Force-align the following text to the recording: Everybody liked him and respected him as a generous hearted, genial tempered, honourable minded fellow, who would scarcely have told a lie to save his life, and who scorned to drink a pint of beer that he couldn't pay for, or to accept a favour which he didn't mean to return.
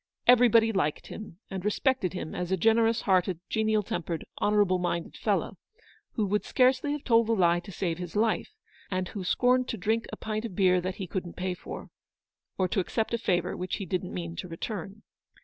Everybody 0.25 0.71
liked 0.71 1.05
him 1.09 1.37
and 1.51 1.63
respected 1.63 2.13
him 2.13 2.33
as 2.33 2.51
a 2.51 2.57
generous 2.57 3.01
hearted, 3.01 3.39
genial 3.49 3.83
tempered, 3.83 4.25
honourable 4.41 4.79
minded 4.79 5.15
fellow, 5.15 5.59
who 6.13 6.25
would 6.25 6.43
scarcely 6.43 6.93
have 6.93 7.03
told 7.03 7.29
a 7.29 7.33
lie 7.33 7.59
to 7.59 7.71
save 7.71 7.99
his 7.99 8.15
life, 8.15 8.49
and 8.89 9.09
who 9.09 9.23
scorned 9.23 9.67
to 9.69 9.77
drink 9.77 10.07
a 10.11 10.17
pint 10.17 10.43
of 10.43 10.55
beer 10.55 10.81
that 10.81 10.95
he 10.95 11.05
couldn't 11.05 11.35
pay 11.37 11.53
for, 11.53 11.91
or 12.57 12.67
to 12.69 12.79
accept 12.79 13.13
a 13.13 13.19
favour 13.19 13.55
which 13.55 13.75
he 13.75 13.85
didn't 13.85 14.11
mean 14.11 14.35
to 14.37 14.47
return. 14.47 15.03